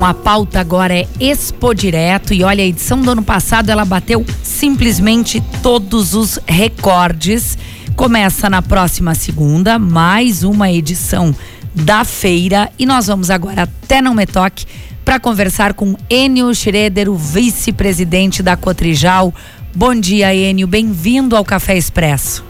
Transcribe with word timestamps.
A 0.00 0.14
pauta 0.14 0.60
agora 0.60 0.96
é 0.96 1.08
Expo 1.18 1.74
Direto 1.74 2.32
e 2.32 2.44
olha, 2.44 2.62
a 2.62 2.66
edição 2.68 3.00
do 3.00 3.10
ano 3.10 3.22
passado 3.24 3.68
ela 3.68 3.84
bateu 3.84 4.24
simplesmente 4.44 5.42
todos 5.60 6.14
os 6.14 6.38
recordes. 6.46 7.58
Começa 7.96 8.48
na 8.48 8.62
próxima 8.62 9.16
segunda, 9.16 9.76
mais 9.76 10.44
uma 10.44 10.70
edição 10.70 11.34
da 11.74 12.04
feira 12.04 12.70
e 12.78 12.86
nós 12.86 13.08
vamos 13.08 13.28
agora 13.28 13.62
até 13.62 14.00
Não 14.00 14.14
Me 14.14 14.24
Toque 14.24 14.66
para 15.04 15.18
conversar 15.18 15.74
com 15.74 15.96
Enio 16.08 16.54
Schroeder, 16.54 17.08
o 17.08 17.16
vice-presidente 17.16 18.40
da 18.40 18.56
Cotrijal. 18.56 19.34
Bom 19.74 19.96
dia, 19.96 20.32
Enio, 20.32 20.68
bem-vindo 20.68 21.34
ao 21.34 21.44
Café 21.44 21.76
Expresso. 21.76 22.44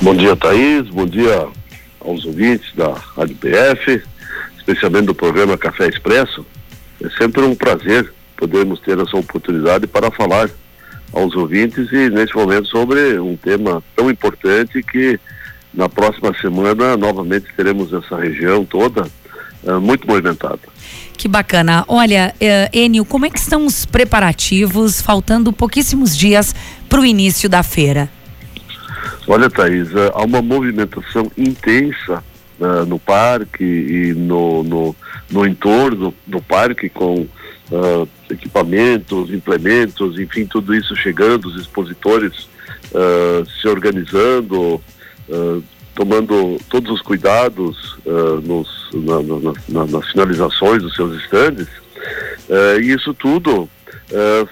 Bom 0.00 0.14
dia, 0.14 0.34
Thaís, 0.34 0.88
bom 0.88 1.04
dia 1.04 1.46
aos 2.00 2.24
ouvintes 2.24 2.74
da 2.74 2.94
Rádio 2.94 3.36
PF 3.36 4.11
especialmente 4.62 5.06
do 5.06 5.14
programa 5.14 5.58
Café 5.58 5.88
Expresso, 5.88 6.46
é 7.02 7.10
sempre 7.10 7.42
um 7.42 7.54
prazer 7.54 8.12
podermos 8.36 8.80
ter 8.80 8.98
essa 8.98 9.16
oportunidade 9.16 9.86
para 9.86 10.10
falar 10.10 10.48
aos 11.12 11.34
ouvintes 11.34 11.90
e 11.92 12.08
neste 12.08 12.34
momento 12.36 12.68
sobre 12.68 13.18
um 13.18 13.36
tema 13.36 13.82
tão 13.94 14.10
importante 14.10 14.82
que 14.82 15.18
na 15.74 15.88
próxima 15.88 16.32
semana 16.40 16.96
novamente 16.96 17.46
teremos 17.56 17.92
essa 17.92 18.16
região 18.16 18.64
toda 18.64 19.08
uh, 19.64 19.80
muito 19.80 20.06
movimentada. 20.06 20.60
Que 21.16 21.28
bacana. 21.28 21.84
Olha, 21.88 22.34
uh, 22.40 22.76
Enio, 22.76 23.04
como 23.04 23.26
é 23.26 23.30
que 23.30 23.38
estão 23.38 23.66
os 23.66 23.84
preparativos, 23.84 25.00
faltando 25.00 25.52
pouquíssimos 25.52 26.16
dias 26.16 26.54
para 26.88 27.00
o 27.00 27.04
início 27.04 27.48
da 27.48 27.62
feira? 27.62 28.08
Olha, 29.26 29.50
Thaís, 29.50 29.92
uh, 29.92 30.12
há 30.14 30.22
uma 30.24 30.40
movimentação 30.40 31.30
intensa 31.36 32.22
uh, 32.62 32.86
no 32.86 32.98
parque 32.98 33.64
e 33.64 34.14
no, 34.14 34.62
no, 34.62 34.96
no 35.30 35.46
entorno 35.46 36.14
do 36.26 36.40
parque 36.40 36.88
com 36.88 37.22
uh, 37.22 38.08
equipamentos, 38.30 39.30
implementos, 39.30 40.18
enfim, 40.18 40.46
tudo 40.46 40.74
isso 40.74 40.94
chegando, 40.94 41.46
os 41.46 41.60
expositores 41.60 42.48
uh, 42.92 43.44
se 43.60 43.68
organizando, 43.68 44.80
tomando 45.94 46.58
todos 46.68 46.90
os 46.90 47.00
cuidados 47.00 47.96
nos, 48.42 48.90
na, 48.92 49.22
na, 49.22 49.52
na, 49.68 49.86
nas 49.86 50.10
finalizações 50.10 50.82
dos 50.82 50.94
seus 50.94 51.16
estandes. 51.22 51.68
isso 52.82 53.14
tudo 53.14 53.68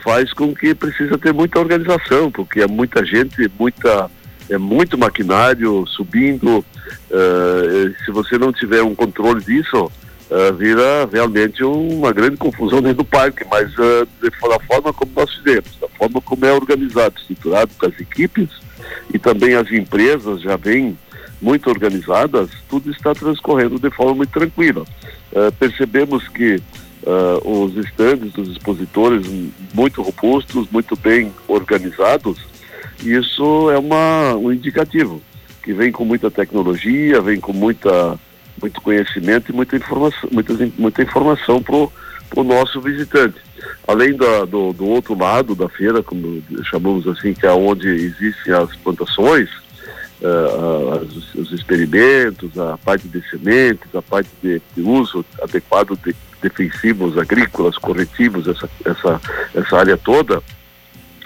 faz 0.03 0.33
com 0.33 0.55
que 0.55 0.75
precisa 0.75 1.19
ter 1.19 1.35
muita 1.35 1.59
organização, 1.59 2.31
porque 2.31 2.61
é 2.61 2.67
muita 2.67 3.05
gente, 3.05 3.51
muita 3.59 4.09
é 4.49 4.59
muito 4.59 4.99
maquinário 4.99 5.85
subindo. 5.87 6.65
Uh, 7.11 7.93
se 8.05 8.13
você 8.13 8.39
não 8.39 8.53
tiver 8.53 8.83
um 8.83 8.95
controle 8.95 9.43
disso, 9.43 9.85
uh, 9.85 10.55
vira 10.57 11.09
realmente 11.13 11.65
uma 11.65 12.13
grande 12.13 12.37
confusão 12.37 12.81
dentro 12.81 12.99
do 12.99 13.05
parque, 13.05 13.45
mas 13.51 13.69
uh, 13.75 14.07
da 14.23 14.61
forma 14.61 14.93
como 14.93 15.11
nós 15.17 15.35
fizemos, 15.35 15.77
da 15.81 15.89
forma 15.89 16.21
como 16.21 16.47
é 16.47 16.53
organizado, 16.53 17.17
estruturado 17.19 17.73
com 17.77 17.87
as 17.87 17.99
equipes 17.99 18.49
e 19.13 19.19
também 19.19 19.55
as 19.55 19.71
empresas 19.73 20.41
já 20.43 20.57
vêm 20.57 20.97
muito 21.43 21.69
organizadas, 21.69 22.51
tudo 22.69 22.91
está 22.91 23.13
transcorrendo 23.13 23.79
de 23.79 23.91
forma 23.91 24.15
muito 24.15 24.31
tranquila. 24.31 24.85
percebemos 25.59 26.29
que 26.29 26.61
os 27.43 27.75
estandes 27.79 28.33
dos 28.35 28.51
expositores 28.51 29.27
muito 29.73 30.03
robustos, 30.03 30.69
muito 30.71 30.95
bem 30.97 31.33
organizados, 31.49 32.39
isso 33.03 33.71
é 33.71 33.79
uma, 33.79 34.35
um 34.35 34.53
indicativo 34.53 35.23
que 35.63 35.73
vem 35.73 35.93
com 35.93 36.05
muita 36.05 36.31
tecnologia, 36.31 37.21
vem 37.21 37.41
com 37.41 37.53
muita, 37.53 38.19
muito 38.61 38.81
conhecimento 38.81 39.51
e 39.51 39.55
muita 39.55 39.77
informação, 39.77 40.29
muita, 40.33 40.55
muita 40.79 41.03
informação 41.03 41.63
para 41.63 41.77
o 41.77 42.45
nosso 42.45 42.81
visitante. 42.81 43.39
Além 43.87 44.17
da, 44.17 44.45
do, 44.45 44.73
do 44.73 44.87
outro 44.87 45.17
lado 45.17 45.55
da 45.55 45.69
feira, 45.69 46.03
como 46.03 46.43
chamamos 46.65 47.07
assim, 47.07 47.35
que 47.35 47.47
é 47.47 47.53
onde 47.53 47.89
existem 47.89 48.55
as 48.55 48.75
plantações, 48.77 49.51
uh, 50.21 51.03
as, 51.03 51.35
os 51.35 51.53
experimentos, 51.53 52.59
a 52.59 52.79
parte 52.79 53.09
de 53.09 53.23
sementes, 53.29 53.95
a 53.95 54.03
parte 54.03 54.31
de, 54.43 54.63
de 54.75 54.83
uso 54.83 55.25
adequado 55.43 55.99
de 56.05 56.15
defensivos 56.41 57.19
agrícolas, 57.19 57.77
corretivos, 57.77 58.47
essa, 58.49 58.71
essa, 58.85 59.21
essa 59.55 59.77
área 59.77 59.97
toda, 59.97 60.43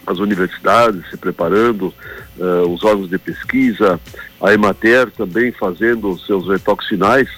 as 0.06 0.18
universidades 0.18 1.08
se 1.10 1.16
preparando, 1.16 1.92
uh, 2.38 2.68
os 2.68 2.84
órgãos 2.84 3.08
de 3.08 3.18
pesquisa, 3.18 4.00
a 4.40 4.52
Emater 4.52 5.10
também 5.10 5.52
fazendo 5.52 6.10
os 6.10 6.26
seus 6.26 6.48
retoxinais, 6.48 7.28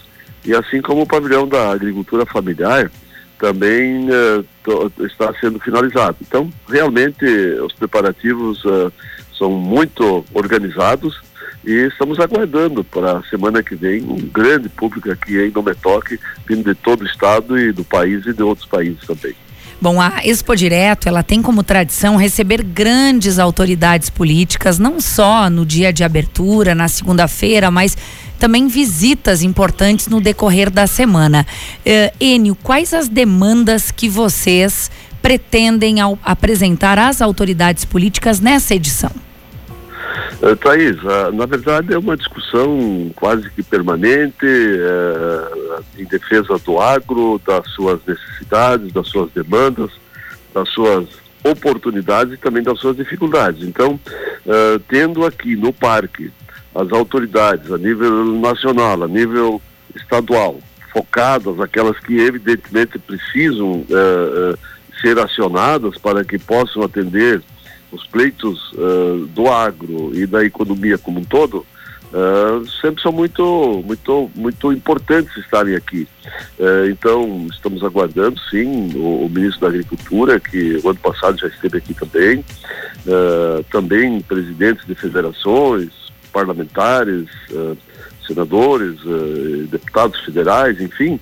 e 0.45 0.55
assim 0.55 0.81
como 0.81 1.03
o 1.03 1.07
pavilhão 1.07 1.47
da 1.47 1.71
agricultura 1.73 2.25
familiar 2.25 2.91
também 3.39 4.09
uh, 4.09 4.93
está 5.05 5.33
sendo 5.41 5.61
finalizado. 5.61 6.17
Então, 6.23 6.51
realmente, 6.69 7.25
os 7.61 7.73
preparativos 7.73 8.65
uh, 8.65 8.93
são 9.37 9.51
muito 9.51 10.25
organizados 10.33 11.21
e 11.65 11.73
estamos 11.89 12.19
aguardando 12.21 12.85
para 12.85 13.19
a 13.19 13.23
semana 13.25 13.63
que 13.63 13.75
vem 13.75 14.03
um 14.05 14.17
grande 14.17 14.69
público 14.69 15.11
aqui 15.11 15.39
em 15.39 15.51
Nometoque, 15.51 16.19
vindo 16.47 16.63
de 16.63 16.75
todo 16.81 17.03
o 17.03 17.07
estado 17.07 17.59
e 17.59 17.73
do 17.73 17.85
país 17.85 18.25
e 18.25 18.33
de 18.33 18.43
outros 18.43 18.67
países 18.67 19.05
também. 19.05 19.35
Bom, 19.81 20.01
a 20.01 20.21
Expo 20.25 20.57
Direto, 20.57 21.07
ela 21.07 21.23
tem 21.23 21.43
como 21.43 21.63
tradição 21.63 22.17
receber 22.17 22.63
grandes 22.63 23.39
autoridades 23.39 24.09
políticas, 24.09 24.79
não 24.79 25.01
só 25.01 25.51
no 25.51 25.67
dia 25.67 25.93
de 25.93 26.03
abertura, 26.03 26.75
na 26.75 26.89
segunda-feira, 26.89 27.71
mas 27.71 27.97
também 28.39 28.69
visitas 28.69 29.43
importantes 29.43 30.09
no 30.09 30.21
decorrer 30.21 30.71
da 30.71 30.87
semana. 30.87 31.47
Uh, 31.81 32.17
Enio, 32.19 32.57
quais 32.63 32.95
as 32.95 33.09
demandas 33.09 33.91
que 33.91 34.09
vocês 34.09 34.91
pretendem 35.21 35.97
apresentar 36.25 36.99
às 36.99 37.21
autoridades 37.21 37.85
políticas 37.85 38.41
nessa 38.41 38.75
edição? 38.75 39.11
Uh, 40.41 40.55
Thaís, 40.57 40.97
uh, 41.03 41.33
na 41.33 41.47
verdade 41.47 41.93
é 41.93 41.99
uma 41.99 42.17
discussão 42.17 43.11
quase 43.17 43.51
que 43.51 43.63
permanente 43.63 44.45
uh, 44.45 45.56
em 45.99 46.05
defesa 46.05 46.59
do 46.59 46.81
agro, 46.81 47.41
das 47.47 47.69
suas 47.71 48.01
necessidades, 48.07 48.93
das 48.93 49.09
suas 49.09 49.31
demandas, 49.33 49.91
das 50.53 50.69
suas 50.71 51.09
oportunidades 51.45 52.35
e 52.35 52.37
também 52.37 52.63
das 52.63 52.79
suas 52.79 52.97
dificuldades. 52.97 53.63
Então, 53.63 54.01
tendo 54.89 55.25
aqui 55.25 55.55
no 55.55 55.73
parque 55.73 56.33
as 56.75 56.91
autoridades 56.93 57.71
a 57.71 57.79
nível 57.79 58.25
nacional, 58.41 59.05
a 59.05 59.09
nível 59.09 59.63
estadual, 59.95 60.59
focadas, 60.93 61.61
aquelas 61.61 61.99
que 62.01 62.19
evidentemente 62.19 62.99
precisam 62.99 63.85
ser 65.01 65.19
acionadas 65.19 65.99
para 65.99 66.25
que 66.25 66.39
possam 66.39 66.83
atender 66.83 67.43
os 67.93 68.07
pleitos 68.07 68.73
uh, 68.73 69.27
do 69.29 69.49
agro 69.49 70.11
e 70.15 70.27
da 70.27 70.45
economia 70.45 70.99
como 70.99 71.21
um 71.21 71.25
todo 71.25 71.65
uh, 72.13 72.67
sempre 72.81 73.03
são 73.03 73.13
muito, 73.13 73.83
muito, 73.85 74.31
muito 74.35 74.73
importantes 74.73 75.37
estarem 75.37 75.75
aqui. 75.75 76.09
Uh, 76.59 76.91
então, 76.91 77.47
estamos 77.51 77.83
aguardando, 77.83 78.39
sim, 78.51 78.93
o, 78.95 79.27
o, 79.27 79.31
ministro 79.31 79.63
da 79.63 79.69
Agricultura, 79.69 80.41
que 80.41 80.81
o 80.83 80.91
ano 80.91 80.99
passado 80.99 81.39
já 81.39 81.49
esteve 81.49 81.79
aqui 81.79 81.95
também, 81.95 82.45
também 83.71 84.21
presidentes 84.21 84.85
de 84.85 84.95
federações, 84.95 85.91
parlamentares, 86.33 87.29
senadores, 88.27 88.99
deputados 89.71 90.19
federais, 90.25 90.81
enfim. 90.81 91.21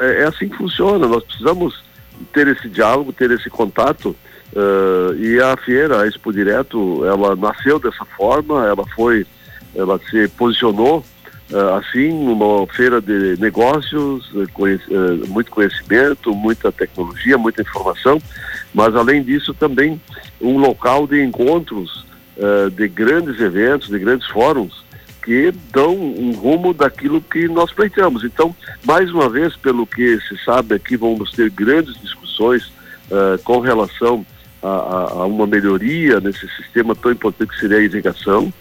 é, 0.00 0.22
é 0.22 0.24
assim 0.24 0.48
que 0.48 0.56
funciona, 0.56 1.06
nós 1.06 1.22
precisamos 1.22 1.84
ter 2.32 2.48
esse 2.48 2.68
diálogo, 2.68 3.12
ter 3.12 3.30
esse 3.30 3.48
contato 3.48 4.16
Uh, 4.54 5.14
e 5.16 5.40
a 5.40 5.56
feira, 5.56 6.02
a 6.02 6.06
Expo 6.06 6.30
Direto, 6.30 7.06
ela 7.06 7.34
nasceu 7.34 7.78
dessa 7.78 8.04
forma, 8.04 8.66
ela 8.66 8.84
foi, 8.94 9.26
ela 9.74 10.00
se 10.10 10.28
posicionou 10.28 11.04
uh, 11.50 11.74
assim, 11.74 12.10
uma 12.10 12.66
feira 12.66 13.00
de 13.00 13.36
negócios, 13.40 14.30
uh, 14.32 15.28
muito 15.28 15.50
conhecimento, 15.50 16.34
muita 16.34 16.70
tecnologia, 16.70 17.38
muita 17.38 17.62
informação, 17.62 18.20
mas 18.74 18.94
além 18.94 19.22
disso 19.22 19.54
também 19.54 20.00
um 20.40 20.58
local 20.58 21.06
de 21.06 21.22
encontros 21.22 22.10
de 22.74 22.88
grandes 22.88 23.38
eventos, 23.40 23.88
de 23.88 23.98
grandes 23.98 24.26
fóruns, 24.26 24.82
que 25.22 25.52
dão 25.70 25.94
um 25.94 26.32
rumo 26.32 26.72
daquilo 26.74 27.20
que 27.20 27.46
nós 27.46 27.70
pleiteamos. 27.70 28.24
Então, 28.24 28.56
mais 28.84 29.12
uma 29.12 29.28
vez, 29.28 29.54
pelo 29.54 29.86
que 29.86 30.18
se 30.22 30.42
sabe 30.42 30.74
aqui, 30.74 30.96
vamos 30.96 31.30
ter 31.32 31.50
grandes 31.50 31.94
discussões 32.00 32.72
com 33.44 33.60
relação 33.60 34.26
a, 34.62 34.68
a, 34.68 35.26
uma 35.26 35.46
melhoria 35.46 36.20
nesse 36.20 36.48
sistema 36.56 36.94
tão 36.94 37.10
importante 37.10 37.50
que 37.50 37.60
seria 37.60 37.78
a 37.78 37.82
irrigação. 37.82 38.52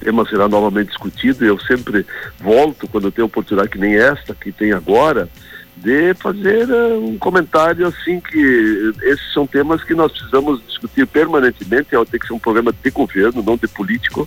Tema 0.00 0.26
será 0.28 0.48
novamente 0.48 0.88
discutido 0.88 1.44
e 1.44 1.48
eu 1.48 1.58
sempre 1.60 2.06
volto, 2.38 2.88
quando 2.88 3.10
tenho 3.10 3.26
oportunidade 3.26 3.70
que 3.70 3.78
nem 3.78 3.96
esta 3.96 4.34
que 4.34 4.52
tem 4.52 4.72
agora, 4.72 5.28
de 5.76 6.14
fazer 6.14 6.68
uh, 6.70 7.06
um 7.06 7.18
comentário 7.18 7.86
assim 7.86 8.18
que 8.18 8.92
esses 9.02 9.32
são 9.32 9.46
temas 9.46 9.84
que 9.84 9.94
nós 9.94 10.10
precisamos 10.10 10.60
discutir 10.66 11.06
permanentemente, 11.06 11.94
é, 11.94 12.04
tem 12.06 12.18
que 12.18 12.26
ser 12.26 12.32
um 12.32 12.38
programa 12.38 12.72
de 12.72 12.90
governo, 12.90 13.42
não 13.42 13.56
de 13.56 13.68
político, 13.68 14.26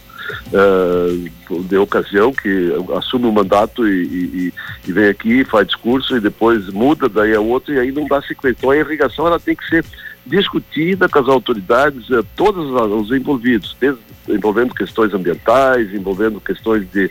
uh, 0.53 1.63
de 1.63 1.77
ocasião, 1.77 2.31
que 2.31 2.71
assume 2.95 3.25
o 3.25 3.29
um 3.29 3.33
mandato 3.33 3.87
e, 3.87 4.03
e, 4.03 4.53
e, 4.87 4.91
vem 4.91 5.09
aqui, 5.09 5.43
faz 5.43 5.67
discurso 5.67 6.15
e 6.15 6.19
depois 6.19 6.69
muda, 6.69 7.09
daí 7.09 7.33
a 7.33 7.41
outro 7.41 7.73
e 7.73 7.79
aí 7.79 7.91
não 7.91 8.05
dá 8.05 8.21
sequência. 8.21 8.57
Então 8.59 8.69
a 8.69 8.77
irrigação 8.77 9.25
ela 9.25 9.39
tem 9.39 9.55
que 9.55 9.67
ser 9.67 9.83
discutida 10.29 11.09
com 11.09 11.19
as 11.19 11.27
autoridades, 11.27 12.09
uh, 12.09 12.25
todos 12.35 12.71
os 12.71 13.11
envolvidos, 13.11 13.75
desde, 13.79 13.99
envolvendo 14.29 14.73
questões 14.73 15.13
ambientais, 15.13 15.93
envolvendo 15.93 16.39
questões 16.39 16.89
de, 16.91 17.09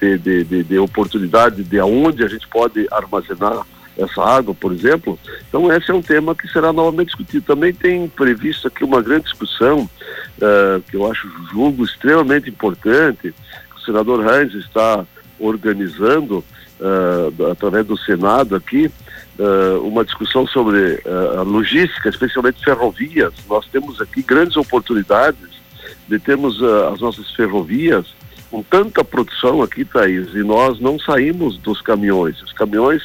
de, 0.00 0.18
de, 0.18 0.44
de, 0.44 0.64
de 0.64 0.78
oportunidade 0.78 1.64
de 1.64 1.78
aonde 1.78 2.24
a 2.24 2.28
gente 2.28 2.46
pode 2.48 2.86
armazenar 2.90 3.66
essa 3.98 4.22
água, 4.22 4.54
por 4.54 4.72
exemplo. 4.72 5.18
Então, 5.48 5.72
esse 5.72 5.90
é 5.90 5.94
um 5.94 6.02
tema 6.02 6.34
que 6.34 6.48
será 6.48 6.72
novamente 6.72 7.08
discutido. 7.08 7.44
Também 7.44 7.72
tem 7.72 8.08
previsto 8.08 8.68
aqui 8.68 8.84
uma 8.84 9.02
grande 9.02 9.24
discussão, 9.24 9.80
uh, 9.80 10.80
que 10.88 10.96
eu 10.96 11.10
acho 11.10 11.28
julgo 11.52 11.84
extremamente 11.84 12.48
importante, 12.48 13.20
que 13.22 13.76
o 13.76 13.80
senador 13.84 14.24
Reis 14.24 14.54
está 14.54 15.04
organizando, 15.38 16.44
uh, 16.80 17.50
através 17.50 17.86
do 17.86 17.96
Senado 17.96 18.56
aqui, 18.56 18.90
uh, 19.38 19.86
uma 19.86 20.04
discussão 20.04 20.46
sobre 20.46 21.02
a 21.38 21.42
logística, 21.42 22.08
especialmente 22.08 22.64
ferrovias. 22.64 23.32
Nós 23.48 23.66
temos 23.66 24.00
aqui 24.00 24.22
grandes 24.22 24.56
oportunidades 24.56 25.50
de 26.08 26.18
termos 26.18 26.62
as 26.62 27.00
nossas 27.00 27.30
ferrovias 27.32 28.06
com 28.50 28.62
tanta 28.62 29.04
produção 29.04 29.62
aqui, 29.62 29.84
Thaís, 29.84 30.34
e 30.34 30.42
nós 30.42 30.80
não 30.80 30.98
saímos 30.98 31.56
dos 31.58 31.80
caminhões. 31.80 32.42
Os 32.42 32.52
caminhões, 32.52 33.02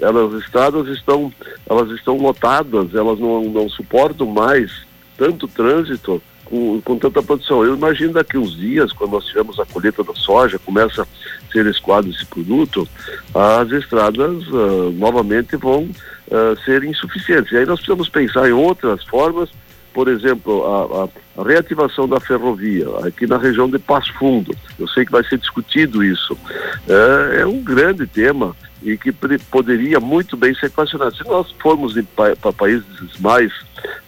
elas, 0.00 0.34
as 0.34 0.42
estradas 0.42 0.88
estão, 0.88 1.32
elas 1.70 1.90
estão 1.90 2.16
lotadas, 2.16 2.92
elas 2.94 3.18
não, 3.20 3.44
não 3.44 3.68
suportam 3.68 4.26
mais 4.26 4.86
tanto 5.16 5.46
trânsito 5.46 6.20
com, 6.48 6.80
com 6.80 6.98
tanta 6.98 7.22
produção. 7.22 7.64
Eu 7.64 7.74
imagino 7.74 8.14
daqui 8.14 8.38
uns 8.38 8.56
dias, 8.56 8.92
quando 8.92 9.12
nós 9.12 9.24
tivermos 9.26 9.58
a 9.60 9.66
colheita 9.66 10.02
da 10.02 10.14
soja, 10.14 10.58
começa 10.58 11.02
a 11.02 11.52
ser 11.52 11.66
escoado 11.66 12.10
esse 12.10 12.24
produto, 12.26 12.88
as 13.34 13.70
estradas 13.70 14.46
uh, 14.48 14.90
novamente 14.92 15.56
vão 15.56 15.84
uh, 15.84 16.64
ser 16.64 16.84
insuficientes. 16.84 17.52
E 17.52 17.58
aí 17.58 17.66
nós 17.66 17.78
precisamos 17.78 18.08
pensar 18.08 18.48
em 18.48 18.52
outras 18.52 19.04
formas 19.04 19.50
por 19.98 20.06
exemplo, 20.06 20.64
a, 20.64 21.40
a, 21.40 21.44
reativação 21.44 22.08
da 22.08 22.20
ferrovia 22.20 22.86
aqui 23.04 23.26
na 23.26 23.36
região 23.36 23.68
de 23.68 23.80
Passo 23.80 24.12
Fundo. 24.14 24.54
Eu 24.78 24.86
sei 24.86 25.04
que 25.04 25.10
vai 25.10 25.24
ser 25.24 25.38
discutido 25.38 26.04
isso. 26.04 26.38
É, 26.86 27.40
é 27.40 27.46
um 27.46 27.60
grande 27.60 28.06
tema 28.06 28.54
e 28.82 28.96
que 28.96 29.12
poderia 29.12 29.98
muito 30.00 30.36
bem 30.36 30.54
ser 30.54 30.66
equacionado. 30.66 31.16
Se 31.16 31.24
nós 31.24 31.50
formos 31.60 31.94
para 32.14 32.36
pa 32.36 32.52
países 32.52 32.86
mais 33.18 33.52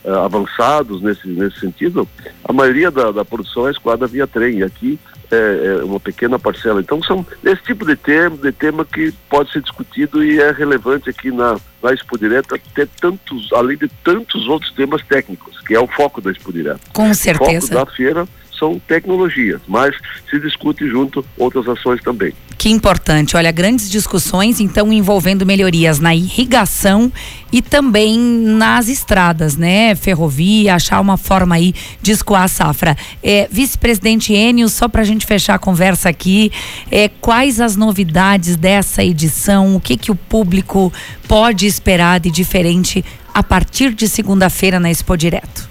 uh, 0.05 0.20
avançados 0.25 1.02
nesse, 1.02 1.26
nesse 1.28 1.61
sentido, 1.61 2.08
a 2.44 2.52
maioria 2.52 2.90
da, 2.90 3.11
da 3.11 3.25
produção 3.25 3.67
é 3.69 3.70
escoada 3.70 4.06
via 4.06 4.26
trem. 4.26 4.58
E 4.58 4.62
aqui 4.62 4.99
é, 5.31 5.81
é, 5.81 5.84
uma 5.84 6.00
pequena 6.00 6.38
parcela. 6.38 6.81
Então 6.81 7.02
são 7.02 7.25
esse 7.44 7.62
tipo 7.62 7.87
de 7.87 7.96
tema, 7.96 8.37
de 8.37 8.52
tema 8.52 8.84
que 8.84 9.12
pode 9.28 9.52
ser 9.52 9.62
discutido 9.62 10.25
e 10.25 10.40
é 10.40 10.50
relevante 10.50 11.08
aqui 11.08 11.31
na, 11.31 11.56
na 11.82 11.93
Expo 11.93 12.19
Direta 12.19 12.58
ter 12.75 12.88
tantos, 13.00 13.52
além 13.52 13.76
de 13.76 13.88
tantos 14.02 14.49
outros 14.49 14.73
temas 14.73 15.02
técnicos, 15.05 15.61
que 15.61 15.75
é 15.75 15.81
o 15.81 15.87
foco 15.87 16.20
da 16.20 16.31
Expo 16.31 16.52
Direta. 16.52 16.81
Com 16.93 17.12
certeza. 17.14 17.66
O 17.66 17.69
foco 17.69 17.87
da 17.87 17.93
feira 17.93 18.28
são 18.60 18.78
tecnologias, 18.78 19.60
mas 19.66 19.96
se 20.28 20.38
discute 20.38 20.86
junto 20.86 21.24
outras 21.36 21.66
ações 21.66 22.00
também. 22.02 22.32
Que 22.58 22.68
importante. 22.68 23.38
Olha, 23.38 23.50
grandes 23.50 23.88
discussões, 23.88 24.60
então, 24.60 24.92
envolvendo 24.92 25.46
melhorias 25.46 25.98
na 25.98 26.14
irrigação 26.14 27.10
e 27.50 27.62
também 27.62 28.18
nas 28.18 28.86
estradas, 28.88 29.56
né? 29.56 29.94
Ferrovia, 29.94 30.74
achar 30.74 31.00
uma 31.00 31.16
forma 31.16 31.54
aí 31.54 31.74
de 32.02 32.12
escoar 32.12 32.42
a 32.42 32.48
safra. 32.48 32.94
É, 33.22 33.48
Vice-presidente 33.50 34.34
Enio, 34.34 34.68
só 34.68 34.88
para 34.88 35.00
a 35.00 35.04
gente 35.04 35.24
fechar 35.24 35.54
a 35.54 35.58
conversa 35.58 36.10
aqui, 36.10 36.52
é, 36.90 37.08
quais 37.08 37.62
as 37.62 37.76
novidades 37.76 38.56
dessa 38.56 39.02
edição? 39.02 39.74
O 39.74 39.80
que, 39.80 39.96
que 39.96 40.10
o 40.10 40.14
público 40.14 40.92
pode 41.26 41.64
esperar 41.64 42.20
de 42.20 42.30
diferente 42.30 43.02
a 43.32 43.42
partir 43.42 43.94
de 43.94 44.06
segunda-feira 44.06 44.78
na 44.78 44.90
Expo 44.90 45.16
Direto? 45.16 45.69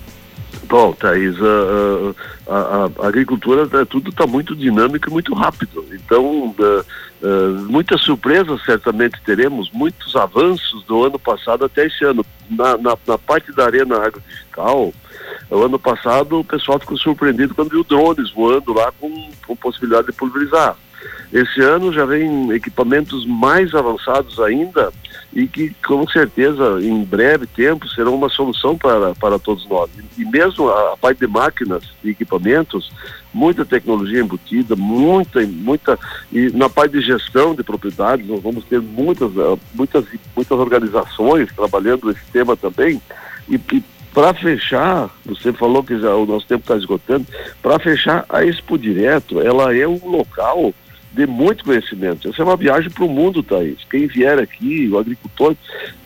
Bom, 0.69 0.93
Thaís, 0.93 1.35
a, 1.41 2.53
a, 2.53 2.89
a 3.03 3.07
agricultura 3.07 3.67
tá, 3.67 3.83
tudo 3.87 4.11
está 4.11 4.27
muito 4.27 4.55
dinâmico 4.55 5.09
e 5.09 5.11
muito 5.11 5.33
rápido. 5.33 5.83
Então, 5.91 6.53
uh, 6.59 6.85
uh, 7.23 7.65
muitas 7.67 8.01
surpresas 8.01 8.63
certamente 8.63 9.19
teremos, 9.25 9.71
muitos 9.71 10.15
avanços 10.15 10.85
do 10.85 11.05
ano 11.05 11.17
passado 11.17 11.65
até 11.65 11.87
esse 11.87 12.05
ano. 12.05 12.23
Na, 12.47 12.77
na, 12.77 12.95
na 13.07 13.17
parte 13.17 13.51
da 13.51 13.65
arena 13.65 13.95
agrodigital, 13.95 14.93
o 15.49 15.63
ano 15.63 15.79
passado 15.79 16.39
o 16.39 16.43
pessoal 16.43 16.79
ficou 16.79 16.97
surpreendido 16.99 17.55
quando 17.55 17.71
viu 17.71 17.83
drones 17.83 18.31
voando 18.31 18.71
lá 18.71 18.91
com, 18.99 19.31
com 19.47 19.55
possibilidade 19.55 20.07
de 20.07 20.13
pulverizar. 20.13 20.75
Esse 21.33 21.61
ano 21.61 21.91
já 21.91 22.05
vem 22.05 22.51
equipamentos 22.51 23.25
mais 23.25 23.73
avançados 23.73 24.39
ainda 24.39 24.91
e 25.33 25.47
que 25.47 25.73
com 25.85 26.07
certeza 26.07 26.79
em 26.81 27.03
breve 27.03 27.45
tempo 27.45 27.87
serão 27.87 28.15
uma 28.15 28.29
solução 28.29 28.77
para, 28.77 29.13
para 29.15 29.37
todos 29.37 29.67
nós. 29.67 29.89
E 30.17 30.25
mesmo 30.25 30.69
a, 30.69 30.93
a 30.93 30.97
parte 30.97 31.19
de 31.19 31.27
máquinas 31.27 31.83
e 32.03 32.09
equipamentos, 32.09 32.91
muita 33.33 33.63
tecnologia 33.63 34.21
embutida, 34.21 34.75
muita, 34.75 35.41
muita, 35.41 35.99
e 36.31 36.49
na 36.49 36.69
parte 36.69 36.93
de 36.93 37.01
gestão 37.01 37.53
de 37.53 37.63
propriedades, 37.63 38.27
nós 38.27 38.41
vamos 38.41 38.65
ter 38.65 38.81
muitas, 38.81 39.31
eh, 39.37 39.57
muitas, 39.73 40.05
muitas 40.35 40.57
organizações 40.57 41.51
trabalhando 41.55 42.09
esse 42.09 42.25
tema 42.31 42.57
também, 42.57 42.99
e, 43.47 43.55
e 43.55 43.83
para 44.13 44.33
fechar, 44.33 45.09
você 45.23 45.53
falou 45.53 45.83
que 45.83 45.99
já 45.99 46.15
o 46.15 46.25
nosso 46.25 46.47
tempo 46.47 46.61
está 46.61 46.75
esgotando, 46.75 47.27
para 47.61 47.77
fechar 47.77 48.25
a 48.27 48.43
Expo 48.43 48.77
Direto, 48.77 49.39
ela 49.39 49.75
é 49.75 49.87
um 49.87 49.99
local 50.03 50.73
de 51.11 51.25
muito 51.25 51.63
conhecimento. 51.63 52.29
Essa 52.29 52.41
é 52.41 52.45
uma 52.45 52.55
viagem 52.55 52.89
para 52.89 53.03
o 53.03 53.09
mundo, 53.09 53.41
Thaís. 53.41 53.79
Quem 53.89 54.07
vier 54.07 54.37
aqui, 54.37 54.87
o 54.91 54.97
agricultor 54.97 55.55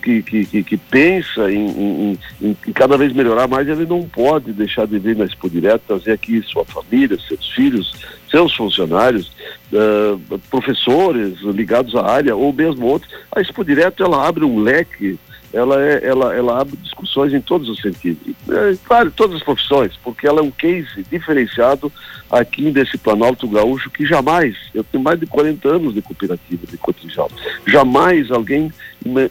que, 0.01 0.21
que, 0.21 0.45
que, 0.45 0.63
que 0.63 0.77
pensa 0.77 1.51
em, 1.51 1.67
em, 1.67 2.19
em, 2.41 2.53
cada 2.73 2.97
vez 2.97 3.11
melhorar 3.13 3.47
mais, 3.47 3.67
ele 3.67 3.85
não 3.85 4.03
pode 4.03 4.53
deixar 4.53 4.87
de 4.87 4.97
vir 4.99 5.15
na 5.15 5.25
Expo 5.25 5.49
Direto, 5.49 5.83
trazer 5.87 6.13
aqui 6.13 6.41
sua 6.43 6.63
família, 6.65 7.17
seus 7.27 7.49
filhos, 7.49 7.93
seus 8.31 8.55
funcionários, 8.55 9.31
uh, 9.71 10.39
professores 10.49 11.39
ligados 11.41 11.95
à 11.95 12.05
área, 12.05 12.35
ou 12.35 12.53
mesmo 12.53 12.85
outros. 12.85 13.11
A 13.35 13.41
Expo 13.41 13.63
Direto, 13.63 14.03
ela 14.03 14.25
abre 14.25 14.45
um 14.45 14.59
leque 14.59 15.19
ela, 15.53 15.79
é, 15.81 16.01
ela, 16.03 16.35
ela 16.35 16.61
abre 16.61 16.75
discussões 16.77 17.31
em 17.31 17.39
todos 17.39 17.69
os 17.69 17.79
sentidos. 17.79 18.33
É, 18.49 18.75
claro, 18.83 19.11
todas 19.11 19.37
as 19.37 19.43
profissões, 19.43 19.93
porque 20.03 20.27
ela 20.27 20.39
é 20.39 20.43
um 20.43 20.51
case 20.51 21.05
diferenciado 21.11 21.91
aqui 22.29 22.71
desse 22.71 22.97
Planalto 22.97 23.47
Gaúcho 23.47 23.91
que 23.91 24.05
jamais, 24.05 24.55
eu 24.73 24.83
tenho 24.83 25.03
mais 25.03 25.19
de 25.19 25.27
40 25.27 25.69
anos 25.69 25.93
de 25.93 26.01
cooperativa 26.01 26.65
de 26.65 26.77
cotrijal, 26.77 27.29
jamais 27.67 28.31
alguém 28.31 28.71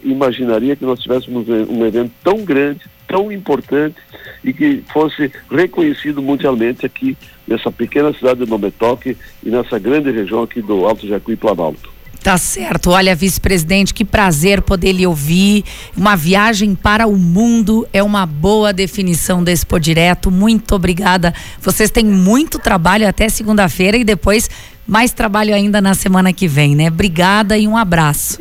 imaginaria 0.03 0.75
que 0.75 0.85
nós 0.85 0.99
tivéssemos 0.99 1.47
um 1.49 1.85
evento 1.85 2.11
tão 2.23 2.45
grande, 2.45 2.81
tão 3.07 3.31
importante 3.31 3.97
e 4.43 4.53
que 4.53 4.83
fosse 4.93 5.31
reconhecido 5.51 6.21
mundialmente 6.21 6.85
aqui 6.85 7.17
nessa 7.47 7.71
pequena 7.71 8.13
cidade 8.13 8.45
de 8.45 8.49
Nometoque 8.49 9.17
e 9.43 9.49
nessa 9.49 9.77
grande 9.77 10.11
região 10.11 10.43
aqui 10.43 10.61
do 10.61 10.85
Alto 10.85 11.07
Jacuí 11.07 11.35
Planalto. 11.35 11.92
Tá 12.23 12.37
certo. 12.37 12.91
Olha, 12.91 13.13
vice-presidente, 13.13 13.93
que 13.93 14.05
prazer 14.05 14.61
poder 14.61 14.93
lhe 14.93 15.05
ouvir. 15.05 15.65
Uma 15.95 16.15
viagem 16.15 16.73
para 16.73 17.05
o 17.05 17.17
mundo 17.17 17.85
é 17.91 18.01
uma 18.01 18.25
boa 18.25 18.71
definição 18.71 19.43
desse 19.43 19.65
Direto. 19.81 20.31
Muito 20.31 20.73
obrigada. 20.75 21.33
Vocês 21.59 21.89
têm 21.89 22.05
muito 22.05 22.59
trabalho 22.59 23.09
até 23.09 23.27
segunda-feira 23.27 23.97
e 23.97 24.05
depois 24.05 24.49
mais 24.87 25.11
trabalho 25.11 25.53
ainda 25.53 25.81
na 25.81 25.93
semana 25.93 26.31
que 26.31 26.47
vem, 26.47 26.75
né? 26.75 26.87
Obrigada 26.87 27.57
e 27.57 27.67
um 27.67 27.75
abraço. 27.75 28.39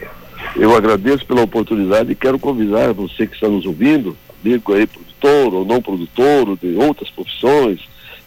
Eu 0.54 0.76
agradeço 0.76 1.26
pela 1.26 1.42
oportunidade 1.42 2.12
e 2.12 2.14
quero 2.14 2.38
convidar 2.38 2.92
você 2.92 3.26
que 3.26 3.34
está 3.34 3.48
nos 3.48 3.66
ouvindo, 3.66 4.16
amigo 4.44 4.74
aí, 4.74 4.86
produtor 4.86 5.54
ou 5.54 5.64
não 5.64 5.82
produtor, 5.82 6.56
de 6.58 6.76
outras 6.76 7.10
profissões, 7.10 7.80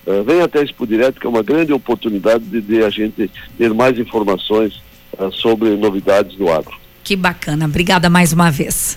uh, 0.05 0.23
venha 0.25 0.43
até 0.43 0.61
Expo 0.63 0.85
Direto, 0.87 1.19
que 1.19 1.27
é 1.27 1.29
uma 1.29 1.43
grande 1.43 1.71
oportunidade 1.71 2.43
de, 2.43 2.59
de 2.59 2.83
a 2.83 2.89
gente 2.89 3.29
ter 3.57 3.73
mais 3.73 3.97
informações 3.97 4.83
sobre 5.31 5.75
novidades 5.75 6.37
do 6.37 6.51
agro. 6.51 6.75
Que 7.03 7.15
bacana. 7.15 7.65
Obrigada 7.65 8.09
mais 8.09 8.33
uma 8.33 8.49
vez. 8.49 8.93